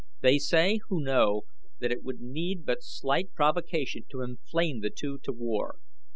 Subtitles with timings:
[0.21, 1.43] They say, who know,
[1.77, 5.75] that it would need but slight provocation to inflame the two to war.